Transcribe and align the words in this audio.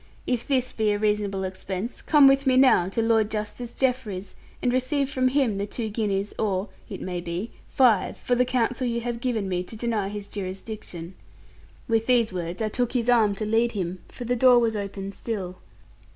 If 0.25 0.47
this 0.47 0.73
be 0.73 0.93
a 0.93 0.97
reasonable 0.97 1.43
expense, 1.43 2.01
come 2.01 2.27
with 2.27 2.47
me 2.47 2.57
now 2.57 2.89
to 2.89 3.03
Lord 3.03 3.29
Justice 3.29 3.71
Jeffreys, 3.71 4.33
and 4.59 4.73
receive 4.73 5.11
from 5.11 5.27
him 5.27 5.59
the 5.59 5.67
two 5.67 5.89
guineas, 5.89 6.33
or 6.39 6.69
(it 6.89 7.01
may 7.03 7.21
be) 7.21 7.51
five, 7.69 8.17
for 8.17 8.33
the 8.33 8.43
counsel 8.43 8.87
you 8.87 9.01
have 9.01 9.21
given 9.21 9.47
me 9.47 9.61
to 9.61 9.75
deny 9.75 10.09
his 10.09 10.27
jurisdiction.' 10.27 11.13
With 11.87 12.07
these 12.07 12.33
words, 12.33 12.63
I 12.63 12.69
took 12.69 12.93
his 12.93 13.11
arm 13.11 13.35
to 13.35 13.45
lead 13.45 13.73
him, 13.73 13.99
for 14.09 14.25
the 14.25 14.35
door 14.35 14.57
was 14.57 14.75
open 14.75 15.11
still. 15.11 15.57